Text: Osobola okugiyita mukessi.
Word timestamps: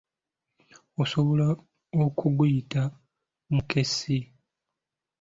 Osobola 1.01 1.47
okugiyita 2.03 2.81
mukessi. 3.53 4.17